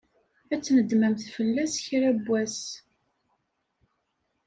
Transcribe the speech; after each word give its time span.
Ad 0.53 0.61
tnedmemt 0.61 1.23
fell-as 1.35 1.73
kra 1.85 2.09
n 2.17 2.19
wass. 2.27 2.59